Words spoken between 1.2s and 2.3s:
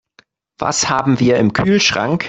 im Kühlschrank?